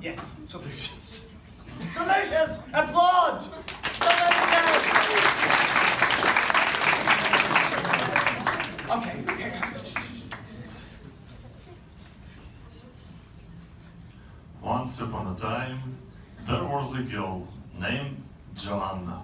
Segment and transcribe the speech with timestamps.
[0.00, 1.26] Yes, solutions.
[1.90, 2.58] Solutions!
[2.72, 3.44] Applaud!
[8.90, 9.94] Okay, here comes.
[14.62, 15.78] Once upon a time,
[16.46, 17.46] there was a girl
[17.78, 18.22] named
[18.54, 19.22] Joanna.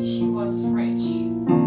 [0.00, 1.65] She was rich.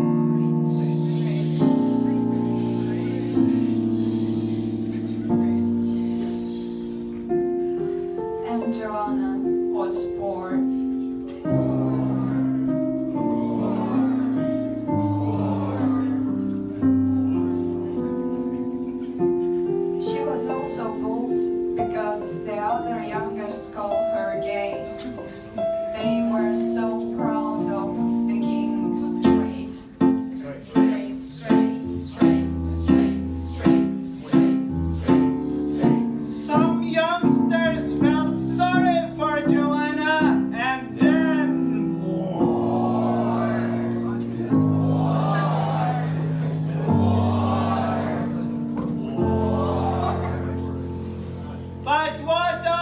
[51.90, 52.79] But what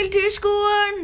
[0.00, 0.99] Kulturskolen!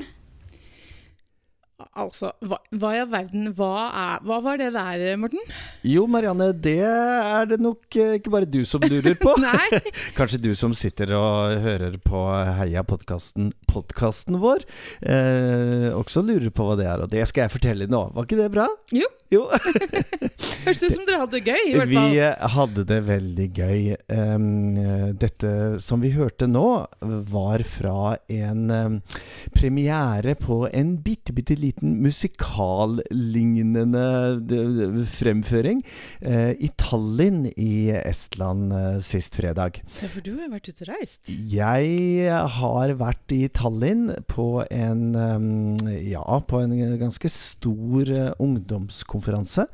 [1.96, 5.40] Altså, hva, hva i all verden hva, er, hva var det der, Morten?
[5.86, 9.32] Jo, Marianne, det er det nok eh, ikke bare du som lurer på.
[10.18, 12.26] Kanskje du som sitter og hører på
[12.60, 14.64] Heia-podkasten podkasten vår,
[15.02, 17.04] eh, også lurer på hva det er.
[17.04, 18.06] Og det skal jeg fortelle nå.
[18.14, 18.68] Var ikke det bra?
[18.94, 19.08] Jo.
[19.32, 19.46] Jo.
[20.66, 23.80] Høres ut som dere hadde det gøy, i hvert Vi hadde det veldig gøy.
[24.10, 24.46] Um,
[25.18, 25.50] dette
[25.82, 26.66] som vi hørte nå,
[27.30, 28.98] var fra en um,
[29.54, 34.06] premiere på en bitte, bitte liten musikallignende
[34.46, 35.82] d- fremføring
[36.20, 39.80] eh, i Tallinn i Estland eh, sist fredag.
[40.02, 41.20] Ja, for du har vært ute og reist.
[41.28, 45.76] Jeg har vært i Tallinn på en em,
[46.06, 49.66] Ja, på en ganske stor eh, ungdomskonferanse.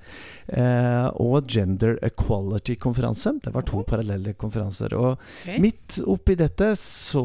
[0.53, 3.33] Eh, og gender equality-konferanse.
[3.45, 4.95] Det var to parallelle konferanser.
[4.99, 5.59] Og okay.
[5.63, 7.23] midt oppi dette så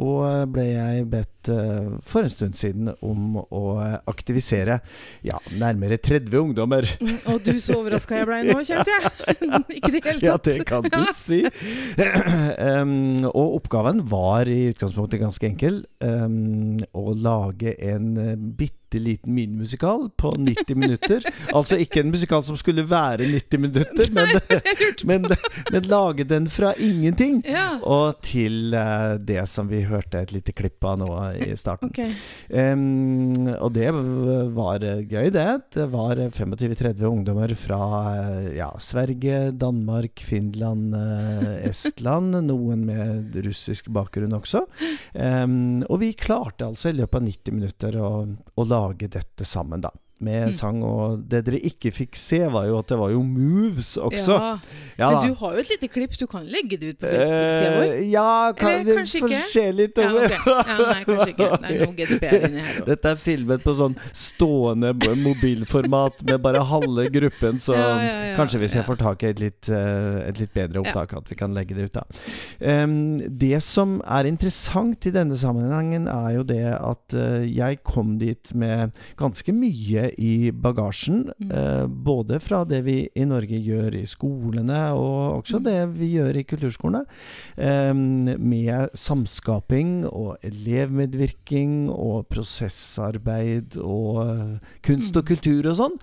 [0.51, 3.63] ble jeg bedt eh, for en stund siden om å
[4.09, 4.76] aktivisere
[5.25, 6.88] ja, nærmere 30 ungdommer.
[7.01, 9.11] Mm, Og du, så overraska jeg blei nå, kjente jeg.
[9.77, 10.23] Ikke i det hele tatt.
[10.23, 11.43] Ja, det kan du si.
[12.57, 15.81] Um, og oppgaven var i utgangspunktet ganske enkel.
[16.03, 21.23] Um, å lage en uh, bitte liten minimusikal på 90 minutter.
[21.57, 24.27] altså ikke en musikal som skulle være 90 minutter, men,
[25.09, 25.27] men,
[25.71, 27.41] men lage den fra ingenting.
[27.47, 27.77] Ja.
[27.83, 31.91] Og til eh, det som vi hørte et lite klipp av nå i starten.
[31.91, 32.16] Okay.
[32.49, 33.91] Um, og det
[34.55, 35.47] var eh, gøy, det.
[35.73, 37.79] Det var 25-30 ungdommer fra
[38.14, 42.35] eh, ja, Sverige, Danmark, Finland, eh, Estland.
[42.47, 44.66] Noen med russisk bakgrunn også.
[45.14, 49.85] Um, og vi klarte altså i løpet av 90 minutter å, å lage dette sammen,
[49.85, 49.93] da.
[50.22, 50.53] Med Mm.
[50.53, 50.84] sang.
[50.84, 54.34] Og det dere ikke fikk se, var jo at det var jo moves også.
[54.37, 54.58] Ja.
[54.97, 55.09] Ja.
[55.11, 57.84] Men du har jo et lite klipp, du kan legge det ut på Facebook-sida vår.
[57.97, 59.41] Eh, ja, kan, Eller det kanskje ikke?
[59.52, 60.37] se litt Ja, okay.
[60.47, 61.49] ja, nei, kanskje ikke.
[61.61, 62.85] Det er noe GDPR inni her òg.
[62.91, 64.93] Dette er filmet på sånn stående
[65.41, 69.69] mobilformat med bare halve gruppen, så ja, kanskje hvis jeg får tak i et litt,
[69.69, 72.03] eh, et litt bedre opptak, at vi kan legge det ut, da.
[72.61, 78.17] Um, det som er interessant i denne sammenhengen, er jo det at eh, jeg kom
[78.22, 81.31] dit med ganske mye i bagasjen.
[81.39, 81.51] Mm.
[81.51, 85.63] eh, både fra det vi i Norge gjør i skolene, og også Mm.
[85.63, 87.05] det vi gjør i kulturskolene.
[87.57, 95.27] em, med samskaping og elevmedvirkning og prosessarbeid og eh, kunst og Mm.
[95.27, 95.95] kultur og sånn.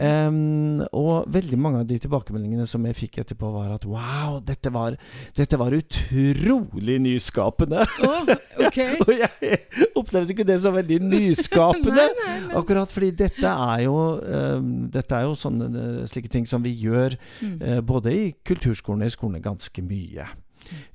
[0.00, 4.70] Mm, og veldig mange av de tilbakemeldingene som jeg fikk etterpå, var at wow, dette
[4.72, 4.96] var,
[5.36, 7.84] dette var utrolig nyskapende.
[8.02, 8.26] Oh,
[8.66, 8.96] okay.
[9.04, 9.60] og jeg
[9.94, 11.94] opplevde ikke det som veldig nyskapende.
[11.94, 16.30] Nei, nei, men Akkurat fordi dette er jo em, Dette er jo sånne eh, slike
[16.32, 17.58] ting som vi gjør mm.
[17.60, 20.28] eh, både i kulturskolen og i skolene ganske mye.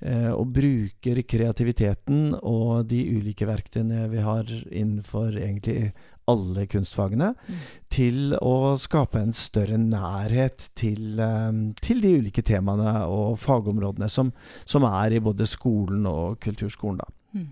[0.01, 5.92] Eh, og bruker kreativiteten og de ulike verktøyene vi har innenfor egentlig
[6.30, 7.62] alle kunstfagene, Mm.
[7.90, 14.31] til å skape en større nærhet til, eh, til de ulike temaene og fagområdene som,
[14.66, 17.02] som er i både skolen og kulturskolen.
[17.34, 17.48] Mm.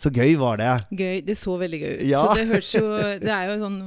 [0.00, 0.70] Så gøy var det.
[0.96, 1.20] Gøy.
[1.26, 2.04] Det så veldig gøy ut.
[2.08, 2.22] Ja.
[2.24, 2.84] Så det høres jo
[3.20, 3.78] Det er jo sånn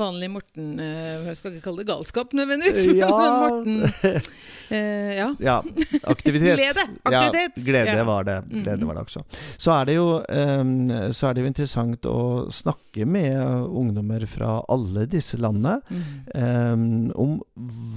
[0.00, 3.10] vanlig Morten eh, Jeg skal ikke kalle det galskap nødvendigvis, Ja.
[3.42, 3.82] Morten
[4.72, 5.28] eh, Ja.
[5.42, 5.56] Ja,
[6.08, 6.56] aktivitet.
[6.60, 6.84] Glede.
[7.02, 7.56] Aktivitet.
[7.56, 8.36] Ja, glede var det.
[8.50, 9.22] Glede var det også.
[9.56, 10.72] Så er det jo, um,
[11.14, 12.18] så er det jo interessant å
[12.52, 13.38] snakke med
[13.68, 15.78] ungdommer fra alle disse landene
[16.34, 17.38] ehm, om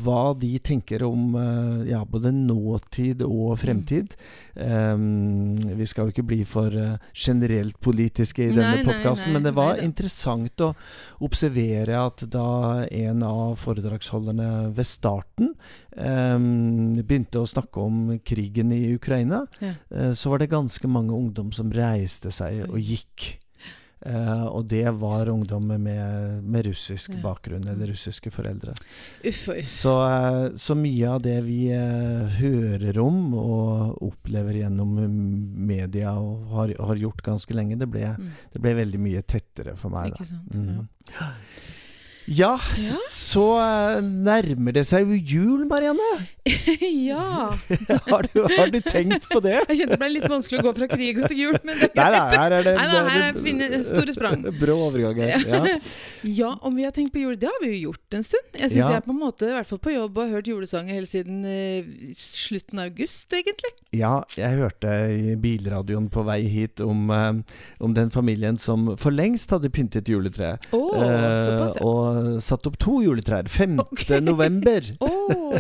[0.04, 4.16] hva de tenker om eh, ja, både nåtid og fremtid.
[4.56, 6.98] Um, vi skal jo ikke bli for eh,
[7.62, 10.72] generelt politiske i denne podkasten, men det var nei interessant å
[11.22, 15.54] observere at da en av foredragsholderne ved starten
[15.98, 19.74] ehm, begynte å snakke om krigen i Ukraina, Ja.
[19.92, 23.38] eh, så var det ganske mange ungdom som reiste seg og gikk.
[24.06, 28.74] Eh, og det var ungdom med, med russisk bakgrunn, eller russiske foreldre.
[29.24, 29.68] Uff uff.
[29.70, 35.22] Så, eh, så mye av det vi eh, hører om og opplever gjennom mm,
[35.70, 38.32] media og har, har gjort ganske lenge, det ble, Mm.
[38.54, 40.12] det ble veldig mye tettere for meg.
[40.12, 40.18] Da.
[40.18, 40.56] Ikke sant.
[40.58, 40.88] Mm.
[41.14, 41.30] Ja.
[42.28, 42.98] Ja, Ja.
[43.12, 46.28] så eh, nærmer det seg jo jul, Marianne.
[47.10, 47.52] ja.
[48.12, 49.56] har, du, har du tenkt på det?
[49.70, 51.98] Jeg kjente det ble litt vanskelig å gå fra krig til jul, men det er
[51.98, 52.32] Nei, greit.
[52.32, 54.46] nei, her er det Nei, nei, her er fine, store sprang.
[54.62, 55.46] Brå overgang her.
[55.50, 55.76] Ja.
[56.32, 58.48] Ja, om vi har tenkt på jul, det har vi jo gjort en stund.
[58.58, 58.92] Jeg syns Ja.
[58.98, 62.14] jeg på en måte, i hvert fall på jobb, har hørt julesanger helt siden uh,
[62.18, 63.74] slutten av august, egentlig.
[63.98, 69.14] ja, jeg hørte i bilradioen på vei hit om, uh, om den familien som for
[69.14, 70.70] lengst hadde pyntet juletreet.
[70.76, 71.86] Oh, uh, såpass, ja.
[71.86, 72.11] og
[72.44, 73.50] satt opp to juletrær.
[73.52, 73.78] 5.
[74.26, 74.90] november.
[75.06, 75.12] Å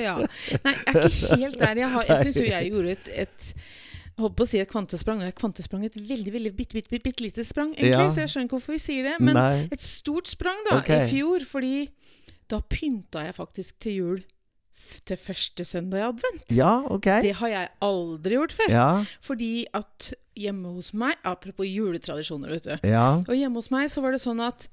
[0.01, 0.17] ja.
[0.65, 1.83] Nei, jeg er ikke helt der.
[1.83, 3.53] Jeg, har- jeg syns jo jeg gjorde et, et
[4.21, 5.21] holdt på å si et kvantesprang.
[5.21, 8.09] Nå er kvantesprang et veldig veldig bitte, bitte, bitte, bitte lite sprang, egentlig.
[8.09, 8.11] Ja.
[8.13, 9.15] Så jeg skjønner ikke hvorfor vi sier det.
[9.23, 9.55] Men Nei.
[9.73, 11.07] et stort sprang da, okay.
[11.07, 11.47] i fjor.
[11.49, 11.73] Fordi
[12.51, 14.21] da pynta jeg faktisk til jul
[15.07, 16.43] til første søndag i advent.
[16.51, 17.07] Ja, ok.
[17.23, 18.73] Det har jeg aldri gjort før.
[18.73, 18.89] Ja,
[19.23, 22.87] Fordi at hjemme hos meg Apropos juletradisjoner, vet du.
[22.89, 23.05] ja.
[23.23, 24.67] Og hjemme hos meg så var det sånn at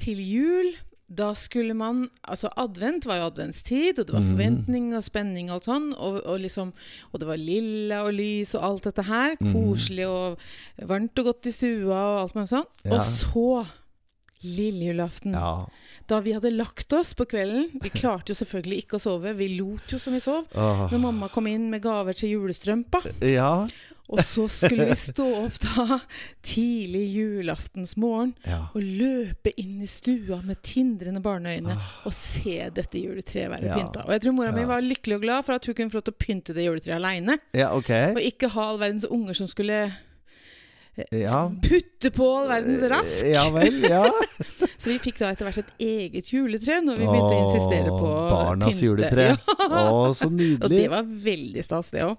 [0.00, 0.74] til jul
[1.08, 4.30] da skulle man Altså, advent var jo adventstid, og det var Mhm.
[4.36, 6.72] forventning og spenning og alt sånn, og, og liksom
[7.14, 9.36] Og det var lilla og lys og alt dette her.
[9.40, 9.52] Mhm.
[9.52, 10.38] Koselig og
[10.82, 12.66] varmt og godt i stua og alt mulig sånn.
[12.84, 12.92] Ja.
[12.98, 13.66] Og så
[14.42, 15.32] lille julaften.
[15.32, 15.66] ja.
[16.08, 19.32] Da vi hadde lagt oss på kvelden Vi klarte jo selvfølgelig ikke å sove.
[19.34, 20.44] Vi lot jo som vi sov.
[20.54, 20.88] Åh.
[20.92, 23.00] Når mamma kom inn med gaver til julestrømpa.
[23.22, 23.66] Ja.
[24.08, 25.96] Og så skulle vi stå opp da
[26.46, 28.60] tidlig julaftensmorgen ja.
[28.70, 31.74] og løpe inn i stua med tindrende barneøyne
[32.06, 33.72] og se dette juletreet være Ah.
[33.72, 33.78] Ja.
[33.80, 34.04] pynta.
[34.06, 36.06] Og jeg tror mora mi var lykkelig og glad for at hun kunne få lov
[36.06, 37.38] til å pynte det juletreet aleine.
[37.56, 38.12] Ja, okay.
[38.14, 39.88] Og ikke ha all verdens unger som skulle
[41.12, 41.42] Ja.
[41.60, 43.26] putte på all verdens rask.
[43.28, 44.06] Ja vel, ja.
[44.76, 48.10] Så vi fikk da etter hvert et eget juletre når vi begynte å insistere på
[48.30, 48.84] Barnas pynte.
[48.86, 49.26] juletre.
[49.32, 49.84] Ja.
[49.90, 50.28] Å, så
[50.66, 52.16] Og det var veldig stas, det òg.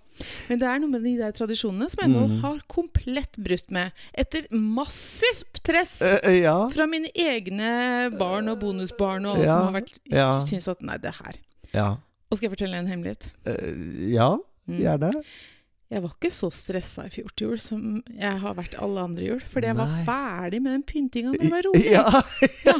[0.49, 2.39] Men det er noe med de der tradisjonene som jeg nå Mm.
[2.41, 3.91] har komplett brutt med.
[4.17, 6.57] Etter massivt press eh, ja.
[6.73, 10.27] fra mine egne barn og bonusbarn og alle Ja, som har vært ja.
[10.49, 11.37] syns at nei, det her
[11.73, 11.87] Ja.
[12.29, 13.29] Og skal jeg fortelle en hemmelighet?
[13.47, 14.33] Uh, ja,
[14.67, 14.81] Mm.
[15.87, 19.29] Jeg var ikke så stressa i fjor til jul som jeg har vært alle andre
[19.29, 19.43] jul.
[19.47, 21.85] Fordi jeg var ferdig med den pyntinga når jeg var rolig.
[21.93, 22.05] Ja.
[22.67, 22.77] ja.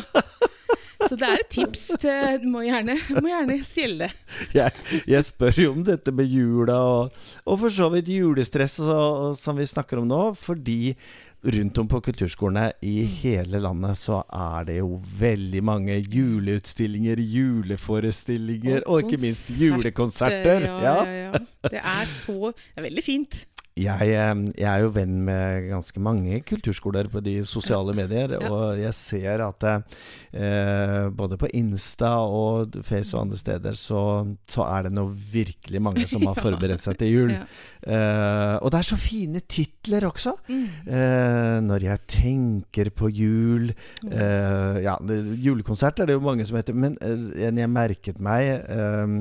[1.08, 4.10] Så det er et tips til må gjerne, må gjerne stjele.
[4.56, 4.74] Jeg,
[5.08, 9.38] jeg spør jo om dette med jula og, og for så vidt julestress og, og,
[9.40, 10.96] som vi snakker om nå, fordi
[11.44, 18.82] rundt om på kulturskolene i hele landet så er det jo veldig mange juleutstillinger, juleforestillinger
[18.86, 20.66] og, ikke minst julekonserter.
[20.66, 21.46] Ja, ja, ja.
[21.68, 23.46] Det er så Det er veldig fint.
[23.78, 28.50] Jeg, eh, jeg er jo venn med ganske mange kulturskoler på de sosiale medier, Ja.
[28.50, 29.64] og jeg ser at
[30.34, 34.02] eh, både på Insta og Face og andre steder så,
[34.50, 37.36] så er det nå virkelig mange som har forberedt seg til jul.
[37.38, 37.46] Ja.
[37.88, 40.34] Eh, og det er så fine titler også.
[40.50, 40.66] Mm.
[40.88, 44.98] Eh, når jeg tenker på jul eh, Ja,
[45.38, 49.16] julekonsert er det jo mange som heter, men eh, en jeg merket meg, eh,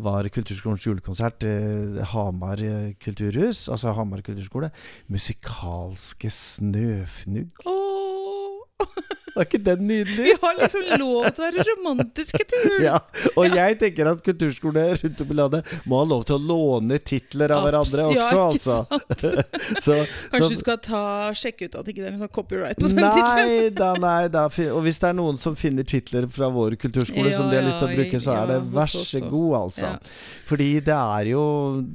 [0.00, 1.46] var Kulturskolens julekonsert.
[1.46, 4.72] Eh, Hamar eh, kulturhus, altså Hamar kulturskole.
[5.12, 7.64] Musikalske Snøfnugg.
[7.68, 8.64] Åh,
[9.34, 10.24] Var ikke den nydelig?
[10.30, 12.84] vi har liksom lov til å være romantiske til jul!
[12.86, 12.98] Ja,
[13.36, 16.98] og jeg tenker at kulturskolene rundt om i landet må ha lov til å låne
[17.04, 18.76] titler av hverandre Abs- ja, også, ikke altså.
[18.90, 19.80] sant?
[19.86, 19.96] Så,
[20.32, 21.02] Kanskje så- du skal ta,
[21.36, 23.52] sjekke ut at ikke det er noe copyright på den tittelen?
[23.54, 24.46] Nei da, nei da.
[24.74, 27.66] Og hvis det er noen som finner titler fra vår kulturskole Ja, som de har
[27.66, 29.86] lyst til å bruke, så er det ja, vær så god, altså.
[29.86, 30.20] Ja.
[30.50, 31.44] Fordi det er jo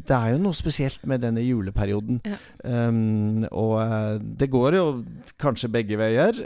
[0.07, 2.21] Det er jo noe spesielt med denne juleperioden.
[2.25, 2.37] Ja.
[2.65, 4.85] Um, og eh, det går jo
[5.41, 6.39] kanskje begge veier.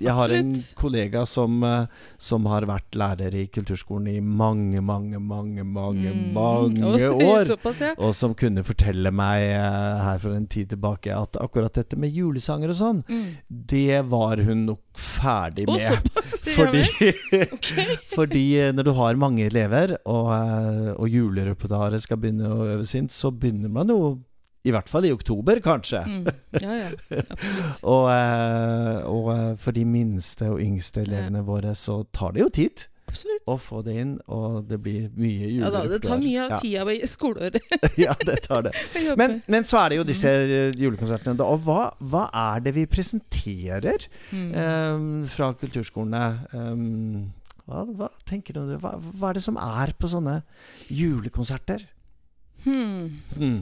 [0.00, 1.86] Ja, jeg har en kollega som, eh,
[2.18, 6.32] som har vært lærer i kulturskolen i mange, mange, mange, mange, Mm.
[6.34, 7.44] mange år.
[7.52, 7.94] Såpass, ja.
[7.98, 12.12] Og som kunne fortelle meg eh, her for en tid tilbake at akkurat dette med
[12.12, 13.26] julesanger og sånn, Mm.
[13.48, 15.78] det var hun nok ferdig med.
[15.78, 16.10] med.
[16.10, 16.36] såpass?
[16.60, 16.82] Fordi,
[18.16, 20.32] fordi eh, når du har mange elever, og,
[20.98, 24.00] og julerepertoaret skal begynne å øves inn, så begynner man jo
[24.64, 26.02] i hvert fall i oktober, kanskje.
[26.04, 26.26] Mm.
[26.60, 26.90] Ja, ja.
[27.86, 32.48] Og, eh, og eh, for de minste og yngste elevene våre så tar det jo
[32.52, 33.42] tid Absolutt.
[33.50, 36.84] å få det inn, og det blir mye Ja da, det tar mye av tida
[36.92, 37.56] i skoleåret.
[38.04, 38.74] Ja, det tar det.
[39.20, 41.34] Men, men så er det jo disse eh, julekonsertene.
[41.40, 41.48] Da.
[41.50, 44.52] Og hva, hva er det vi presenterer Mm.
[44.54, 46.22] um, fra kulturskolene?
[46.54, 47.32] Um,
[47.66, 48.76] hva, hva tenker du?
[48.82, 50.40] Hva, hva er det som er på sånne
[50.90, 51.86] julekonserter?
[52.64, 53.20] Hmm.
[53.38, 53.60] Mm.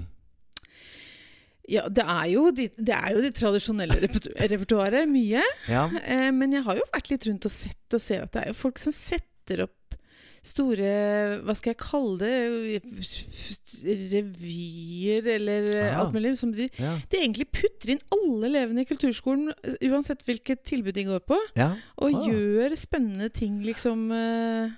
[1.68, 5.42] Ja, det er jo de, det er jo de tradisjonelle repertoaret, mye.
[5.68, 5.86] Ja.
[6.08, 8.48] Eh, men jeg har jo vært litt rundt og sett og ser at det er
[8.54, 9.74] jo folk som setter opp
[10.48, 10.88] store
[11.44, 12.36] Hva skal jeg kalle det?
[14.12, 16.00] Revyer eller Ah.
[16.00, 16.36] alt mulig.
[16.38, 16.98] Som de, Ja.
[17.10, 21.36] de egentlig putter inn alle elevene i kulturskolen, uansett hvilket tilbud de går på.
[21.56, 21.74] ja.
[21.98, 22.26] Og Ah.
[22.28, 24.10] gjør spennende ting, liksom.
[24.12, 24.70] eh,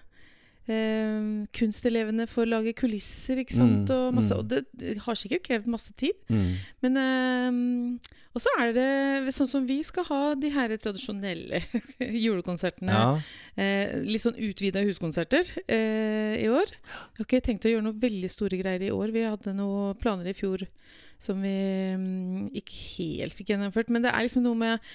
[0.72, 3.90] eh, kunstelevene får lage kulisser, ikke sant.
[3.90, 4.40] Mm, og, masse, mm.
[4.40, 6.16] og det, det har sikkert krevd masse tid.
[6.30, 6.48] Mm.
[6.86, 11.64] Men eh, Og så er det sånn som vi skal ha de her tradisjonelle
[12.24, 12.94] julekonsertene.
[12.94, 13.12] ja.
[13.60, 16.70] Eh, litt sånn utvida huskonserter eh, i år.
[16.70, 19.12] Jeg har ikke tenkt å gjøre noe veldig store greier i år.
[19.12, 20.64] Vi hadde noen planer i fjor
[21.20, 21.56] som vi
[22.00, 23.90] mm, ikke helt fikk gjennomført.
[23.92, 24.92] Men det er liksom noe med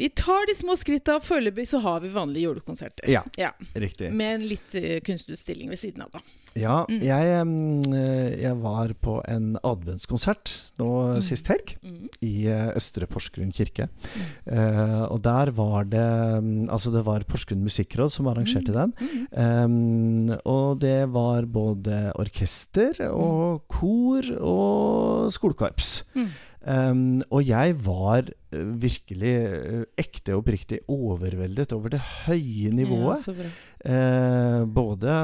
[0.00, 3.04] Vi tar de små skritta, og foreløpig så har vi vanlige julekonserter.
[3.10, 3.52] Ja.
[3.76, 4.08] Riktig.
[4.16, 6.22] Med en litt uh, kunstutstilling ved siden av, da.
[6.58, 6.98] Ja, Mm.
[7.06, 7.26] jeg,
[7.94, 11.20] eh, jeg var på en adventskonsert nå Mm.
[11.22, 11.76] sist helg.
[11.84, 12.08] Mm.
[12.26, 13.86] i uh, Østre Porsgrunn kirke.
[14.50, 16.02] Uh, og der var det
[16.40, 18.92] um, Altså, det var Porsgrunn musikkråd som arrangerte den.
[18.98, 19.28] Mm.
[19.36, 26.02] Um, og det var både orkester og kor og skolekorps.
[26.16, 26.30] Mm.
[26.60, 32.74] Um, og jeg var eh, virkelig eh, ekte og oppriktig overveldet over det høye Ja,
[32.76, 33.22] nivået.
[33.24, 33.48] så bra.
[33.84, 35.14] Eh, både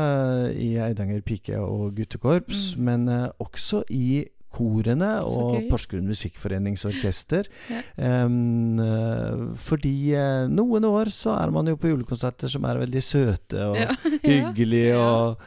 [0.57, 2.85] i Eidanger pike- og guttekorps, Mm.
[2.89, 4.25] men uh, også i
[4.57, 5.59] korene og.
[5.69, 7.45] Porsgrunn Musikkforeningsorkester.
[7.99, 8.25] Ja.
[8.25, 8.81] um,
[9.61, 10.15] fordi
[10.49, 13.91] noen år så er man jo på julekonserter som er veldig søte og Ja,
[14.25, 15.05] hyggelige ja.
[15.05, 15.39] og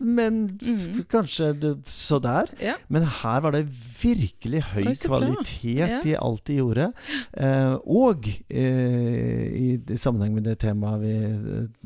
[0.00, 1.04] Men Mm.
[1.10, 1.48] kanskje
[1.86, 2.46] så der.
[2.60, 2.74] Ja.
[2.88, 3.66] Men her var det
[4.02, 6.00] virkelig høy Oi, kvalitet Ja.
[6.04, 6.92] i alt de gjorde.
[7.34, 11.14] Eh, og eh, i, sammenheng med det temaet vi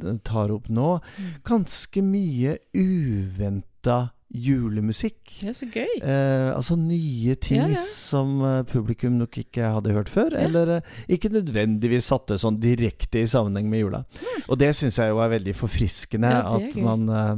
[0.09, 1.33] eh, tar opp nå, Mm.
[1.45, 5.43] ganske mye uventa julemusikk.
[5.45, 5.87] ja, så gøy.
[6.03, 7.83] Eh, altså nye ting Ja, ja.
[7.85, 10.31] som eh, publikum nok ikke hadde hørt før.
[10.35, 10.47] Ja.
[10.49, 14.05] Eller eh, ikke nødvendigvis satte sånn direkte i sammenheng med jula.
[14.49, 16.31] Og det syns jeg jo er veldig forfriskende.
[16.31, 17.37] Er at man eh,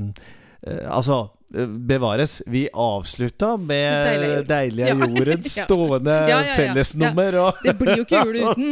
[0.73, 2.43] eh, Altså, bevares.
[2.47, 4.45] Vi avslutta med Deilig jul.
[4.49, 4.95] 'Deilig er
[5.49, 5.65] Ja.
[5.65, 7.39] stående Ja, ja, fellesnummer.
[7.41, 8.69] Og Det blir jo ikke jul uten.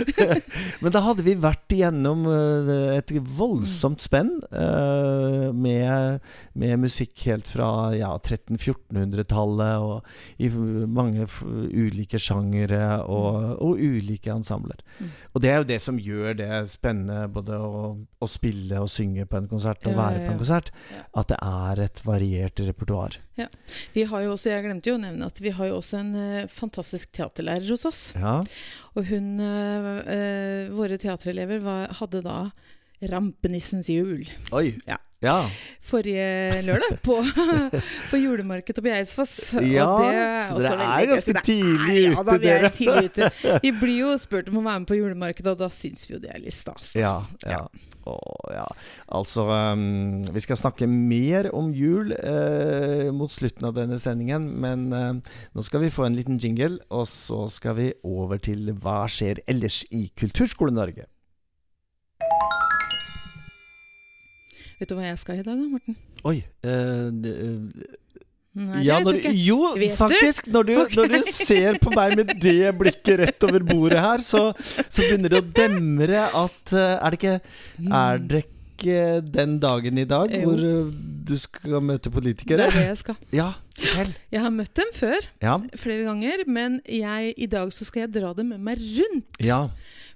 [0.82, 6.20] Men da hadde vi vært igjennom eh, et voldsomt spenn eh, med,
[6.54, 10.04] med musikk helt fra ja, 1300-1400-tallet, og
[10.40, 10.48] i
[10.88, 14.80] mange ulike sjangere og, og ulike ensembler.
[14.98, 15.10] Mm.
[15.34, 17.82] Og det er jo det som gjør det spennende, både å,
[18.20, 20.70] å spille og synge på en konsert og være på en konsert,
[21.16, 23.18] at det er et et variert repertoar.
[23.40, 23.48] Ja.
[23.92, 26.12] Vi har jo også, jeg glemte jo å nevne at vi har jo også en
[26.16, 28.02] uh, fantastisk teaterlærer hos oss.
[28.16, 28.38] Ja.
[28.94, 32.38] Og hun uh, Våre teaterelever var, hadde da
[33.08, 34.74] Rampenissens jul Oi.
[34.86, 34.98] Ja.
[35.20, 35.34] Ja.
[35.84, 37.18] forrige lørdag på,
[38.10, 39.34] på julemarkedet på Eidsfoss.
[39.60, 41.10] Og Ja, det så dere er gøy.
[41.10, 42.70] ganske tidlig er- ja, ute, da, vi er dere.
[42.72, 43.28] tidlig ute.
[43.66, 46.22] Vi blir jo spurt om å være med på julemarkedet, og da syns vi jo
[46.24, 46.94] det er litt stas.
[46.96, 47.12] Ja,
[47.44, 47.66] ja.
[48.08, 48.16] Å,
[48.56, 48.64] ja.
[49.12, 54.88] Altså, um, vi skal snakke mer om jul eh, mot slutten av denne sendingen, men
[54.96, 59.02] eh, nå skal vi få en liten jingle, og så skal vi over til hva
[59.04, 61.04] skjer ellers i Kulturskole-Norge.
[64.80, 65.96] Vet du hva jeg skal i dag, da, Morten?
[66.24, 67.34] Oi Uh, det,
[68.60, 69.96] Nei, ja, når, jo, Vet du?
[69.96, 70.48] faktisk.
[70.50, 70.96] Når du, okay.
[70.98, 74.40] når du ser på meg med det blikket rett over bordet her, så,
[74.90, 77.36] så begynner det å demre at eh, Er det ikke
[78.00, 78.96] Er det ikke
[79.38, 80.40] den dagen i dag Jo.
[80.48, 80.64] hvor
[81.30, 82.66] du skal møte politikere?
[82.66, 83.18] Det er det jeg skal.
[83.38, 84.12] Ja, fortell.
[84.34, 85.54] Jeg har møtt dem før, Ja.
[85.78, 89.28] flere ganger, men jeg, i dag så skal jeg dra dem med meg rundt.
[89.46, 89.62] ja.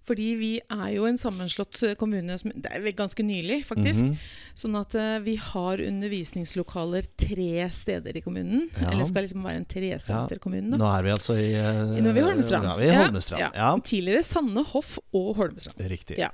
[0.05, 4.05] Fordi vi er jo en sammenslått eh, kommune, som, det er ganske nylig faktisk.
[4.05, 4.43] Mhm.
[4.55, 8.69] Sånn at uh, vi har undervisningslokaler tre steder i kommunen.
[8.79, 8.93] Ja.
[8.93, 10.77] Eller skal liksom være en tresenterkommune.
[10.77, 10.79] Ja.
[10.79, 12.69] Nå er vi altså i uh, Nå er vi i Holmestrand.
[12.69, 13.43] Ja, vi er i Holmestrand.
[13.43, 13.49] ja.
[13.59, 15.83] Ja, Tidligere Sanne Hoff og Holmestrand.
[15.91, 16.21] riktig.
[16.21, 16.31] Ja.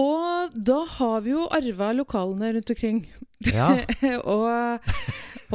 [0.00, 3.02] Og da har vi jo arva lokalene rundt omkring.
[3.50, 3.68] Ja.
[4.36, 4.88] og,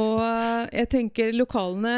[0.04, 0.22] og
[0.70, 1.96] jeg tenker lokalene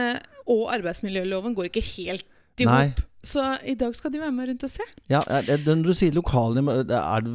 [0.48, 2.24] og arbeidsmiljøloven går ikke helt
[2.56, 3.04] i hop.
[3.28, 4.84] Så i dag skal de være med rundt og se.
[5.12, 5.20] ja
[5.66, 7.28] når du sier lokalene, er,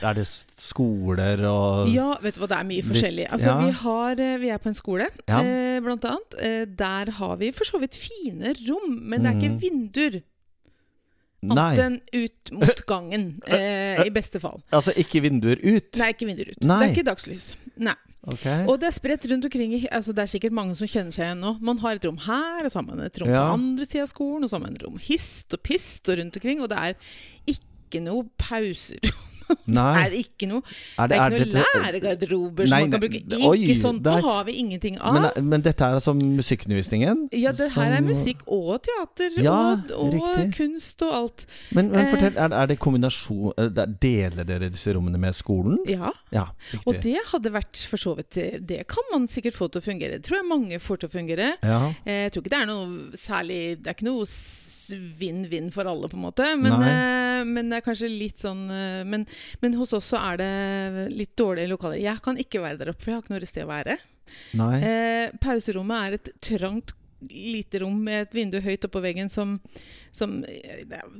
[0.00, 0.24] er, det
[0.60, 3.26] skoler og Ja, vet du hva, det er mye forskjellig.
[3.28, 3.56] Altså, ja.
[3.60, 5.40] vi, har, eh, vi er på en skole, Ja.
[5.44, 6.38] eh, blant annet.
[6.40, 9.60] Eh, der har vi for så vidt fine rom, men det er ikke Mhm.
[9.66, 10.22] vinduer.
[11.44, 14.62] Annet enn ut mot gangen, eh, i beste fall.
[14.72, 15.90] Altså ikke vinduer ut?
[16.00, 16.62] Nei, ikke vinduer ut.
[16.64, 16.78] Nei.
[16.80, 17.50] Det er ikke dagslys.
[17.76, 17.94] Nei.
[18.26, 18.44] Ok.
[18.70, 19.74] Og det er spredt rundt omkring.
[19.92, 21.50] Altså, det er sikkert mange som kjenner seg igjen nå.
[21.60, 23.42] Man har et rom her, og så har man et rom Ja.
[23.50, 26.16] på andre sida av skolen, og så har man et rom hist og pist og
[26.22, 26.62] rundt omkring.
[26.64, 26.94] Og det er
[27.46, 28.24] ikke noe
[29.48, 29.60] pauser.
[29.74, 30.62] Det er ikke noe
[30.98, 33.20] Er Det er ikke noe lærergarderober som Nei, man kan bruke.
[33.28, 33.48] bruke.
[33.50, 34.02] oi, Ikke sånt.
[34.04, 35.14] der- Nå har vi ingenting av.
[35.18, 37.28] Men, men dette er altså musikkundervisningen?
[37.32, 39.56] ja, det her er musikk og teater Ja,
[39.96, 41.46] og, og kunst og alt.
[41.72, 42.10] Men, men Eh.
[42.12, 45.78] fortell, er, er det kombinasjon eh, Deler dere disse rommene med skolen?
[45.88, 46.10] Ja.
[46.32, 46.46] Ja,
[46.86, 49.84] Og det hadde vært for så vidt Det det kan man sikkert få til å
[49.84, 50.18] fungere.
[50.18, 51.52] Det tror jeg mange får til å fungere.
[51.62, 51.92] Ja.
[52.04, 54.24] Eh, Jeg tror ikke det er noe særlig Det er ikke noe
[54.92, 56.48] vinn-vinn for alle, på en måte.
[56.60, 59.26] Men, eh, men det er kanskje litt sånn uh, men,
[59.62, 60.50] men hos oss så er det
[61.14, 62.02] litt dårlige lokaler.
[62.02, 63.98] Jeg kan ikke være der oppe, for jeg har ikke noe sted å være.
[64.58, 64.74] Nei.
[64.82, 66.94] Eh, pauserommet er et trangt
[67.30, 69.56] lite rom med et vindu høyt oppå veggen som,
[70.14, 70.36] som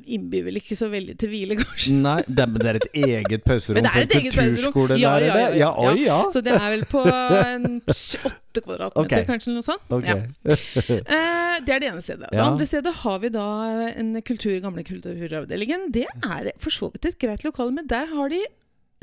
[0.04, 1.94] innbyr vel ikke så veldig til hvile, kanskje.
[2.04, 5.14] Nei, det men det er et eget pauserom Men det er et eget kulturskole Ja,
[5.18, 6.18] der, ja, ja, ja, Ja, oi, ja.
[6.34, 7.70] Så det er vel på en
[8.30, 9.24] åtte kvadratmeter, okay.
[9.28, 9.82] kanskje, noe sånt.
[9.90, 10.28] Okay.
[10.46, 10.58] Ja.
[10.94, 12.28] Eh, det er det ene stedet.
[12.30, 13.46] Det andre stedet har vi da
[13.90, 15.88] en kultur, gamle kulturavdelingen.
[15.94, 18.44] Det er for så vidt et greit lokale, men der har de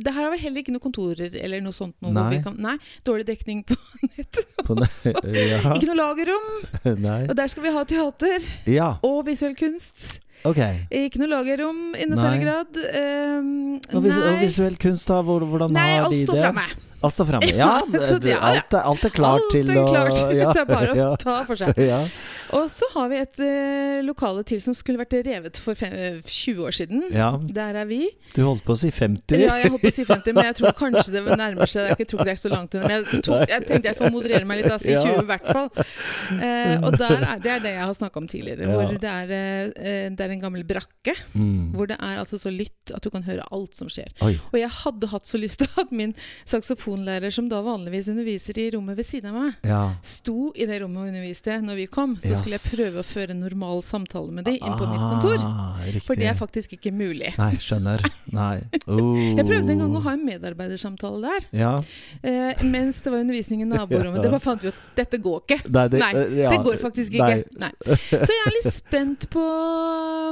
[0.01, 1.93] det her har vi heller ikke noen kontorer eller noe sånt.
[2.01, 2.29] Noe Nei.
[2.37, 3.75] vi kan, nei, Dårlig dekning på
[4.15, 4.39] nett.
[4.65, 4.89] På ne-
[5.35, 5.59] ja.
[5.75, 6.47] Ikke noe lagerrom.
[7.07, 7.19] Nei.
[7.29, 10.19] Og der skal vi ha teater Ja, og visuell kunst.
[10.47, 10.57] ok.
[10.89, 12.21] Ikke noe lagerrom i noe Nei.
[12.23, 12.79] særlig grad.
[12.95, 13.51] Um,
[13.93, 15.19] Og, vis og nei, visuell kunst, da?
[15.27, 16.39] Hvor, hvordan nei, har alt de det?
[16.47, 16.65] framme.
[17.01, 17.47] Alt står framme.
[17.61, 18.39] Ja, det, ja, ja.
[18.51, 20.19] alt, er, alt er klart Alt til er å klart.
[20.37, 20.51] ja.
[20.53, 21.07] Det er bare å ja.
[21.21, 21.77] ta for seg.
[22.57, 26.17] Og så har vi et eh, lokale til som skulle vært revet for fem, eh,
[26.25, 27.03] 20 år siden.
[27.15, 27.31] ja.
[27.51, 28.09] Der er vi.
[28.35, 29.39] Du holdt på å si 50.
[29.43, 31.91] Ja, jeg holdt på å si 50, men jeg tror kanskje det nærmer seg.
[31.99, 32.87] Jeg tror ikke det er så langt unna.
[32.87, 34.77] Men jeg, tok, jeg tenkte jeg får moderere meg litt, da.
[34.81, 35.69] Si 20 i hvert fall.
[36.41, 38.67] Eh, og der er, det er det jeg har snakka om tidligere.
[38.67, 38.75] Ja.
[38.77, 39.33] Hvor det er,
[39.75, 41.15] eh, det er en gammel brakke.
[41.35, 41.71] Mm.
[41.75, 44.11] Hvor det er altså så lytt at du kan høre alt som skjer.
[44.25, 44.33] Oi.
[44.51, 46.15] Og jeg hadde hatt så lyst til at min
[46.47, 49.81] saksofonlærer, som da vanligvis underviser i rommet ved siden av meg, Ja.
[50.03, 52.15] sto i det rommet og underviste når vi kom.
[52.21, 52.40] Så.
[52.41, 55.37] Skulle jeg prøve å føre en normal samtale med dem inn på mitt kontor.
[55.47, 56.03] Ah, riktig.
[56.07, 57.31] For det er faktisk ikke mulig.
[57.37, 58.03] Nei, skjønner.
[58.35, 58.57] Nei.
[58.87, 59.15] Oh.
[59.39, 61.71] Jeg prøvde en gang å ha en medarbeidersamtale der, Ja.
[62.23, 64.21] eh, mens det var undervisning i naborommet.
[64.25, 65.59] Det bare fant vi ut dette går ikke.
[65.71, 66.51] Nei, det, Nei, eh, ja.
[66.55, 67.43] Det går faktisk ikke.
[67.61, 67.71] Nei.
[68.09, 69.45] Så jeg er litt spent på,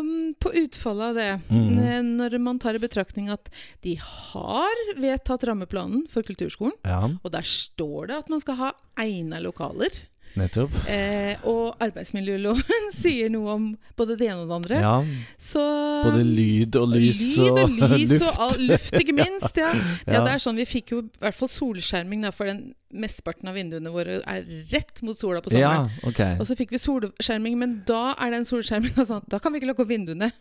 [0.04, 1.30] mm, på utfallet av det.
[1.50, 1.72] Mm.
[1.80, 3.50] Eh, Når man tar i betraktning at
[3.86, 8.72] de har vedtatt rammeplanen for kulturskolen, Ja, og der står det at man skal ha
[9.00, 9.90] egna lokaler.
[10.38, 10.76] Nettopp.
[10.88, 14.82] Eh, og arbeidsmiljøloven sier noe om både det ene og det andre.
[14.84, 14.94] Ja.
[15.42, 15.64] Så
[16.06, 18.26] Både lyd og lys lyd og, lys luft.
[18.30, 19.58] og all, luft, ikke minst.
[19.58, 19.72] Ja.
[20.08, 20.24] ja, Ja.
[20.26, 23.54] det er sånn Vi fikk jo i hvert fall solskjerming da, for den mesteparten av
[23.54, 25.92] vinduene våre er rett mot sola på sommeren.
[25.94, 26.22] Ja, ok.
[26.42, 29.70] Og så fikk vi solskjerming, men da er den solskjerminga sånn da kan vi ikke
[29.70, 30.32] lukke opp vinduene.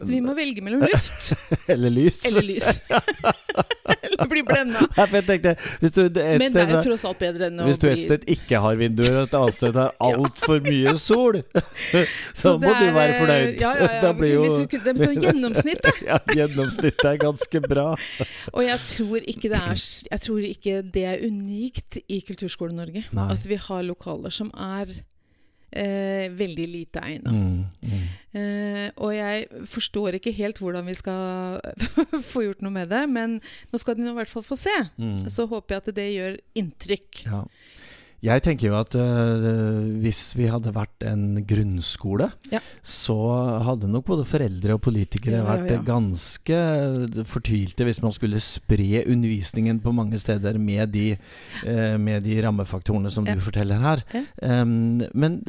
[0.00, 1.32] Så vi må velge mellom luft
[1.72, 2.22] Eller lys.
[2.24, 2.68] eller lys.
[4.02, 4.86] eller bli blenda.
[4.96, 8.78] Men det er jo tross alt bedre enn å Hvis du et sted ikke har
[8.80, 11.40] vinduer, og et annet sted har altfor mye sol,
[12.32, 13.60] så må er, du være fornøyd.
[13.60, 14.14] Ja, ja, ja.
[14.30, 15.94] Jo kunne- det er sånn gjennomsnitt, da.
[16.06, 17.86] ja, Gjennomsnittet er ganske bra.
[18.54, 23.04] Og jeg tror ikke det er, jeg tror ikke det er unikt i Kulturskole-Norge.
[23.12, 23.28] Nei.
[23.36, 24.96] At vi har lokaler som er
[25.72, 27.32] eh, veldig lite egna.
[27.34, 28.06] Mm, mm.
[28.40, 31.60] Eh, og jeg forstår ikke helt hvordan vi skal
[32.32, 34.76] få gjort noe med det, men nå skal de nå i hvert fall få se.
[35.00, 35.28] Mm.
[35.32, 37.24] Så håper jeg at det gjør inntrykk.
[37.26, 37.44] Ja.
[38.20, 42.60] Jeg tenker jo at uh, hvis vi hadde vært en grunnskole, Ja.
[42.84, 43.16] så
[43.64, 45.78] hadde nok både foreldre og politikere Ja, vært ja.
[45.86, 46.58] ganske
[47.30, 51.06] fortvilte hvis man skulle spre undervisningen på mange steder med de,
[51.64, 54.04] uh, med de rammefaktorene som du forteller her.
[54.42, 55.40] Um, men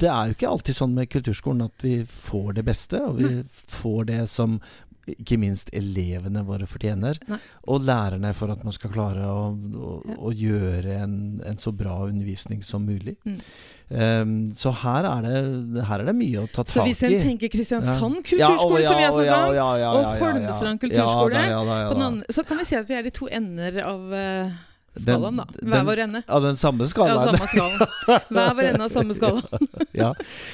[0.00, 3.34] det er jo ikke alltid sånn med kulturskolen at vi får det beste, og vi
[3.68, 4.58] får det som
[5.06, 7.18] ikke minst elevene våre fortjener.
[7.28, 7.38] Nei.
[7.68, 10.16] Og lærerne for at man skal klare å, å, Ja.
[10.16, 13.16] å gjøre en, en så bra undervisning som mulig.
[13.24, 13.38] Mm.
[13.94, 16.72] Um, så her er, det, her er det mye å ta tak i.
[16.72, 19.72] Så hvis en tenker Kristiansand Ja, kulturskole, å, som vi har snakket om, ja, ja,
[19.82, 20.20] ja, og ja, ja, ja.
[20.24, 22.32] Holmestrand Ja kulturskole, da, ja da, ja da.
[22.32, 24.54] så kan vi si at vi er i to ender av Den-
[25.02, 25.44] skalaen, da.
[25.58, 26.22] Hver den- vår ende.
[26.28, 27.34] Av den samme Ja, skalaen.
[27.34, 28.26] samme skalaen.
[28.30, 29.68] Hver vår ende av samme skalaen.
[29.94, 30.12] Ja.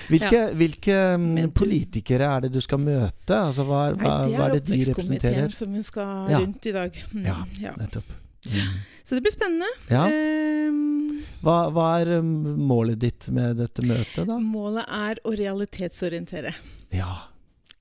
[0.08, 3.32] Hvilke, hvilke um, Men politikere er det du skal møte?
[3.36, 6.38] Altså, hva, er- hva, Nei, hva er det de oppvekstkomiteen som hun skal Ja.
[6.40, 6.98] rundt i dag.
[7.12, 7.36] Mm, Ja.
[7.60, 7.72] ja.
[7.80, 8.04] Nettopp.
[8.46, 8.78] Mm.
[9.04, 9.66] Så det blir spennende.
[9.90, 10.04] Ja.
[10.08, 12.30] Ehm, Hva, hva er um,
[12.68, 14.36] målet ditt med dette møtet, da?
[14.38, 16.52] målet er å realitetsorientere.
[16.92, 17.14] Ja.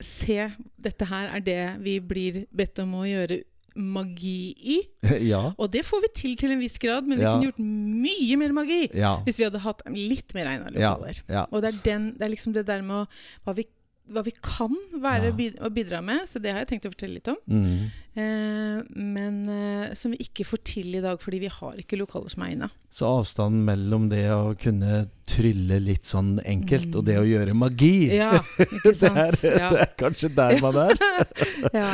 [0.00, 3.42] Se, dette her er det vi blir bedt om å gjøre
[3.76, 4.78] magi i.
[5.32, 5.42] ja.
[5.58, 7.34] Og det får vi til til en viss grad, men vi Ja.
[7.36, 7.60] kunne gjort
[8.06, 9.16] mye mer magi Ja.
[9.26, 10.96] hvis vi hadde hatt litt mer Ja.
[11.28, 11.46] ja.
[11.50, 13.06] Og det er, den, det er liksom det der med å,
[13.44, 13.66] hva, vi,
[14.10, 15.32] hva vi kan være Ja.
[15.38, 17.36] bid, bidra med, så det har jeg tenkt å fortelle litt om.
[17.48, 17.90] Mm.
[18.20, 22.28] Eh, men eh, som vi ikke får til i dag, fordi vi har ikke lokaler
[22.32, 22.68] som er egna.
[22.90, 26.96] Så avstanden mellom det å kunne trylle litt sånn enkelt, Mm.
[26.98, 29.38] og det å gjøre magi Ja, ikke det, er?
[29.60, 29.68] Ja.
[29.72, 30.98] det er kanskje der man er.
[31.78, 31.92] ja.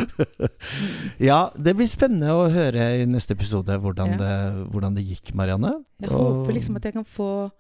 [1.21, 4.33] Ja, det blir spennende å høre i neste episode hvordan, det,
[4.73, 5.75] hvordan det gikk, Marianne.
[6.01, 7.51] Jeg Og- håper liksom at jeg kan få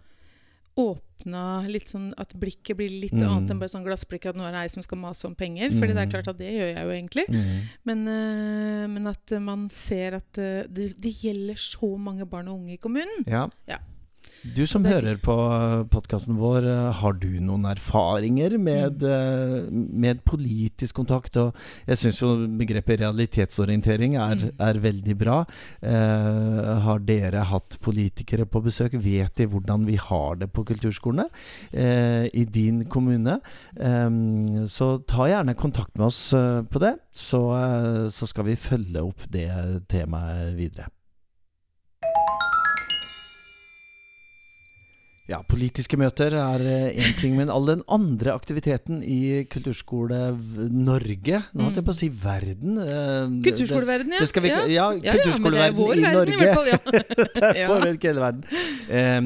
[0.76, 3.26] åpna litt sånn At blikket blir litt Mm.
[3.28, 5.70] annet enn bare sånn glassblikk at nå er det ei som skal mase om penger.
[5.70, 6.12] Fordi det er Mm.
[6.12, 7.26] klart at det gjør jeg jo egentlig.
[7.28, 7.62] Mm.
[7.84, 12.60] Men, uh, men at man ser at eh, det, det gjelder så mange barn og
[12.60, 13.24] unge i kommunen.
[13.26, 13.48] Ja.
[13.66, 13.78] Ja.
[14.44, 15.35] Du som Det- hører på
[15.90, 19.03] podkasten vår, eh, har du noen erfaringer med, Mm.
[19.03, 21.37] eh, med politisk kontakt?
[21.37, 21.55] Og
[21.87, 24.53] jeg syns jo begrepet realitetsorientering er, Mm.
[24.61, 25.46] er veldig bra.
[25.83, 28.92] Eh, har dere hatt politikere på besøk?
[28.92, 31.29] Vet de hvordan vi har det på kulturskolene
[31.72, 33.40] eh, i din kommune?
[33.77, 34.11] Eh,
[34.68, 39.03] så ta gjerne kontakt med oss eh, på det, så, eh, så skal vi følge
[39.03, 40.87] opp det temaet videre.
[45.26, 46.62] Ja, politiske møter er
[46.94, 52.06] én ting, men all den andre aktiviteten i Kulturskole-Norge Nå holdt jeg på å si
[52.22, 52.78] verden.
[52.78, 54.20] eh, Kulturskoleverden, ja.
[54.22, 54.60] Det skal vi, ja.
[54.70, 56.30] ja, Ja, er kulturskoleverden i Norge.
[56.30, 56.78] i fall, ja.
[57.34, 58.46] det er vår hele verden.
[58.86, 59.18] Eh,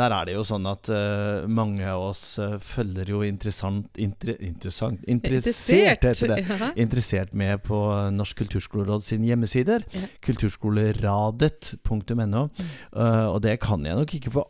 [0.00, 4.34] der er det jo sånn at uh, mange av oss eh, følger jo interessant inter,
[4.42, 6.42] Interessant Interessert, heter det.
[6.82, 7.76] Interessert med på
[8.14, 9.84] Norsk kulturskoleråd sine hjemmesider.
[10.26, 12.42] Kulturskoleradet.no.
[12.90, 14.42] Uh, og det kan jeg nok ikke få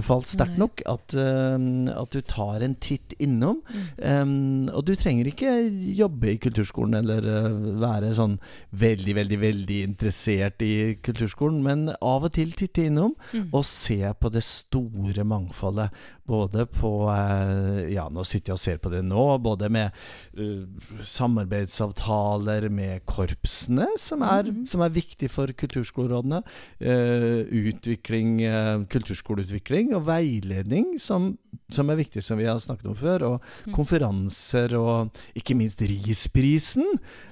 [0.00, 3.60] anbefalt sterkt nok, at, um, at du tar en titt innom.
[4.00, 5.52] Um, og du trenger ikke
[5.96, 8.38] jobbe i kulturskolen eller uh, være sånn
[8.72, 13.48] veldig, veldig, veldig interessert i kulturskolen, men av og til titte innom Mm.
[13.54, 15.90] og se på det store mangfoldet.
[16.30, 19.24] Både på eh, Ja, nå sitter jeg og ser på det nå.
[19.42, 19.90] Både med
[20.38, 20.66] uh,
[21.06, 24.64] samarbeidsavtaler med korpsene, som er, mm.
[24.70, 26.42] som er viktig for kulturskolerådene.
[26.80, 31.34] Uh, utvikling, uh, kulturskoleutvikling og veiledning, som,
[31.70, 33.22] som er viktig, som vi har snakket om før.
[33.32, 33.74] Og Mm.
[33.74, 36.86] konferanser, og ikke minst RIS-prisen,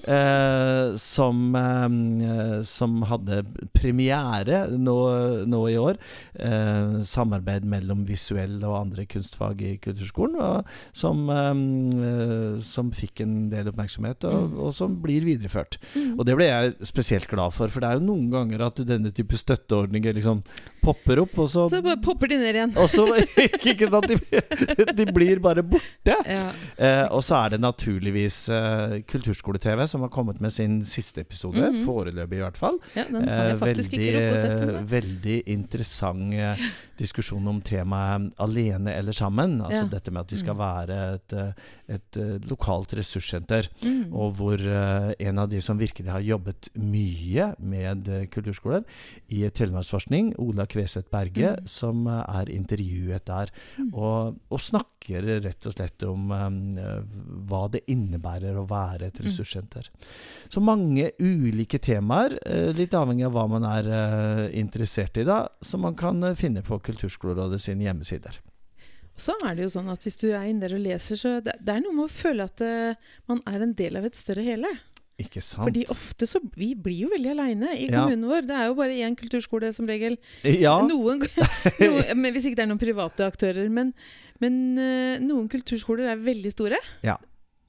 [0.07, 3.43] eh, som, eh, som hadde
[3.75, 4.97] premiere nå,
[5.49, 5.99] nå i år.
[6.39, 13.49] Eh, samarbeid mellom visuell og andre kunstfag i kulturskolen, og som, eh, som fikk en
[13.51, 14.59] del oppmerksomhet, og, Mm.
[14.61, 15.79] og som blir videreført.
[15.95, 16.19] Mm.
[16.19, 19.13] Og det ble jeg spesielt glad for, for det er jo noen ganger at denne
[19.13, 20.43] type støtteordninger liksom
[20.83, 22.77] popper opp, og så Så bare popper de ned igjen.
[22.77, 23.07] og så,
[23.73, 26.15] ikke sant, De, de blir bare borte.
[26.27, 26.49] Ja.
[26.79, 31.61] Eh, og så er det naturligvis eh, Kulturskole-TV som har kommet med sin siste episode.
[31.61, 31.85] Mhm.
[31.87, 32.79] Foreløpig, i hvert fall.
[32.97, 34.13] ja, Eh, veldig,
[34.89, 36.57] veldig interessant eh,
[36.99, 39.59] diskusjon om temaet alene eller sammen.
[39.63, 39.91] Altså Ja.
[39.93, 40.59] dette med at vi skal Mm.
[40.59, 41.55] være et, et,
[41.89, 43.69] et eh, lokalt ressurssenter.
[43.83, 44.13] Mm.
[44.15, 48.83] Og hvor eh, en av de som virkelig har jobbet mye med eh, kulturskoler
[49.31, 51.67] i Telemarksforskning, Ola Kveseth Berge, Mm.
[51.69, 53.51] som eh, er intervjuet der.
[53.79, 53.91] Mm.
[53.99, 56.59] Og, og snakker rett og slett om um,
[57.49, 59.27] hva det innebærer å være et Mm.
[59.27, 59.89] ressurssenter.
[60.49, 65.49] Så mange ulike temaer, eh, litt avhengig av hva man er eh, interessert i, da,
[65.61, 68.39] som man kan eh, finne på Kulturskolerådet sine hjemmesider.
[69.19, 71.57] Så er det jo sånn at hvis du er inne der og leser, så det,
[71.59, 72.95] det er noe med å føle at uh,
[73.27, 74.71] man er en del av et større hele.
[75.19, 75.65] Ikke sant?
[75.67, 78.05] Fordi ofte så Vi blir jo veldig aleine i Ja.
[78.05, 78.47] kommunen vår.
[78.47, 80.17] Det er jo bare én kulturskole som regel.
[80.45, 81.21] ja, Noen,
[81.81, 83.69] noen, men hvis ikke det er noen private aktører.
[83.69, 83.93] Men,
[84.41, 86.79] men eh, noen kulturskoler er veldig store.
[87.03, 87.17] Ja.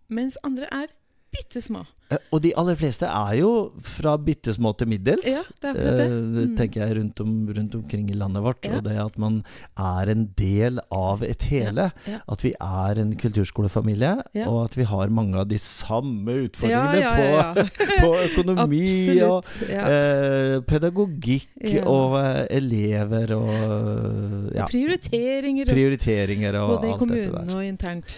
[0.10, 0.88] Mens andre er
[1.34, 1.86] bitte små.
[2.12, 5.28] Eh, Og de aller fleste er jo fra bitte små til middels.
[5.30, 6.06] Ja, det er det.
[6.06, 6.56] Eh, Mm.
[6.58, 8.66] tenker jeg rundt, om, rundt omkring i landet vårt.
[8.66, 8.78] Ja.
[8.78, 9.44] Og det at man
[9.78, 11.92] er en del av et hele.
[12.08, 12.20] Ja.
[12.28, 14.16] At vi er en kulturskolefamilie,
[14.48, 17.14] og at vi har mange av de samme utfordringene.
[17.20, 17.68] På,
[18.04, 18.84] på økonomi
[19.22, 19.70] og Absolutt.
[19.70, 19.86] Ja.
[19.90, 21.84] eh, pedagogikk Ja.
[21.86, 27.30] og eh, elever og ja, Prioriteringer og, prioriteringer og både i alt dette der.
[27.30, 28.18] kommunen og internt.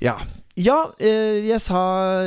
[0.00, 0.16] Ja.
[0.60, 0.78] Ja.
[1.00, 1.80] eh, jeg sa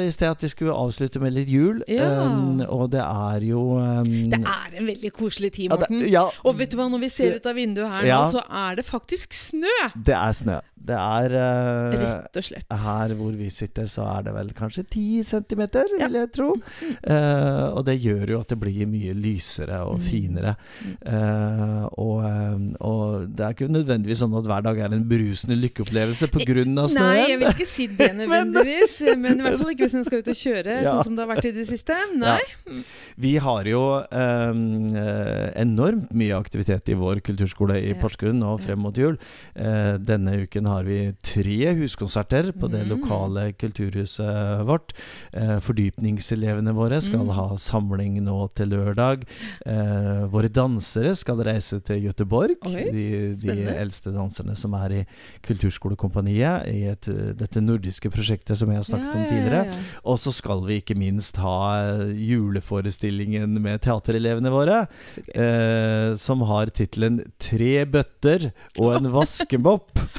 [0.03, 1.81] i sted at vi skulle avslutte med litt jul.
[1.87, 2.09] Ja.
[2.27, 6.25] Um, og det er jo um, Det er en veldig koselig tid, ja, det, ja,
[6.43, 8.85] Og vet du hva, når vi ser ut av vinduet her nå, så er det
[8.89, 9.73] faktisk snø!
[9.95, 10.59] det er snø.
[10.83, 12.65] Det er uh, Rett og slett.
[12.83, 16.49] Her hvor vi sitter, så er det vel kanskje 10 centimeter, vil jeg tro.
[17.07, 20.05] Uh, og det gjør jo at det blir mye lysere og Mm.
[20.09, 20.55] finere.
[21.05, 25.55] Eh, og, eh, og det er ikke nødvendigvis sånn at hver dag er en brusende
[25.59, 26.43] lykkeopplevelse pga.
[26.63, 26.95] snøen.
[26.97, 28.95] Nei, jeg vil ikke si det nødvendigvis.
[29.17, 30.91] men i hvert fall ikke hvis en skal ut og kjøre, Ja.
[30.93, 31.95] sånn som det har vært i det siste.
[32.15, 32.39] Nei.
[33.17, 37.99] Vi har jo eh, enormt mye aktivitet i vår kulturskole i Ja.
[38.01, 39.17] Porsgrunn nå frem mot jul.
[39.55, 42.89] Uh, denne uken har vi tre huskonserter på det Mm.
[42.97, 44.93] lokale kulturhuset vårt.
[45.35, 47.31] Uh, fordypningselevene våre skal Mm.
[47.33, 49.23] ha samling nå til lørdag.
[49.65, 52.57] Uh, våre dansere skal reise til Göteborg.
[52.65, 55.05] Oi, de, de eldste danserne som er i
[55.43, 57.07] Kulturskolekompaniet, i et,
[57.37, 59.63] dette nordiske prosjektet som jeg har snakket om tidligere.
[59.67, 59.81] Ja, ja.
[60.13, 64.79] Og så skal vi ikke minst ha eh, juleforestillingen med teaterelevene våre,
[65.33, 70.03] eh, som har tittelen 'Tre bøtter og en vaskemopp'.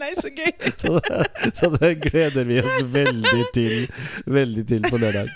[0.00, 0.52] Nei, så gøy!
[0.80, 3.82] Så det, så det gleder vi oss veldig til,
[4.26, 5.28] veldig til på lørdag.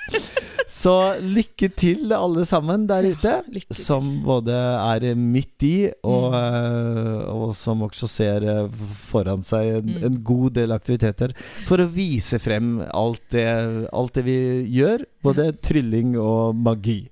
[0.71, 3.35] Så lykke til, alle sammen der ute.
[3.53, 3.61] ja.
[3.75, 6.35] Som både er midt i, og, Mm.
[6.35, 8.69] eh, og som også ser eh,
[9.11, 10.05] foran seg en, Mm.
[10.05, 11.35] en god del aktiviteter
[11.67, 14.39] for å vise frem alt det, alt det vi
[14.81, 15.05] gjør.
[15.23, 17.09] Både trylling og magi.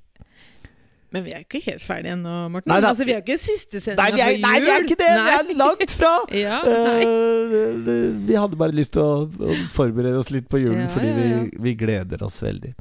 [1.12, 2.72] Men vi er ikke helt ferdige ennå, Morten.
[2.72, 4.44] Nei altså, vi er ikke siste Nei, sendinga vi jul.
[4.46, 5.10] nei, vi er ikke det!
[5.18, 6.12] Vi er langt fra!
[6.42, 7.02] Ja, nei.
[7.04, 11.12] Eh, vi hadde bare lyst til å, å forberede oss litt på julen, Ja, fordi.
[11.18, 11.28] Vi,
[11.68, 12.72] vi gleder oss veldig.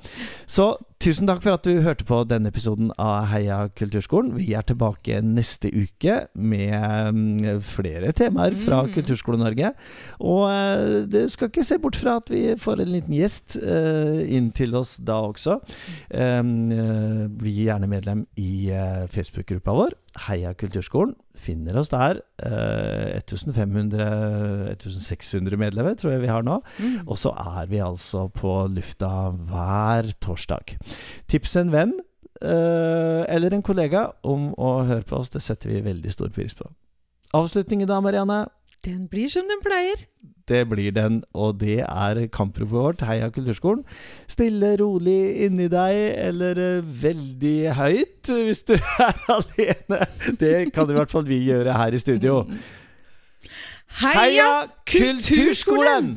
[0.47, 4.35] Så tusen takk for at du hørte på denne episoden av Heia kulturskolen.
[4.37, 8.91] Vi er tilbake neste uke med mm, flere temaer fra Mm.
[8.95, 9.71] Kulturskole-Norge.
[10.25, 14.21] Og eh, du skal ikke se bort fra at vi får en liten gjest eh,
[14.33, 15.59] inn til oss da også.
[16.09, 16.41] Eh,
[17.41, 18.69] bli gjerne medlem i
[19.13, 19.97] Facebook-gruppa vår.
[20.27, 21.15] Heia kulturskolen.
[21.39, 22.19] Finner oss der.
[22.43, 26.61] Eh, 1500-1600 medlemmer tror jeg vi har nå.
[26.79, 27.07] Mm.
[27.07, 30.77] Og så er vi altså på lufta hver torsdag.
[31.31, 31.93] Tips en venn
[32.41, 35.29] eh, eller en kollega om å høre på oss.
[35.31, 36.65] Det setter vi veldig stor pris på.
[37.37, 38.45] Avslutningen da, Marianne.
[38.85, 40.07] Den blir som den pleier.
[40.47, 43.01] Det blir den, og det er kampropet vårt.
[43.05, 43.83] Heia Kulturskolen.
[44.27, 48.73] Stille, rolig inni deg, eller eh, veldig høyt hvis du
[49.07, 50.01] er alene.
[50.41, 52.41] Det kan i hvert fall vi gjøre her i studio.
[54.01, 54.51] Heia
[54.89, 56.15] Kulturskolen!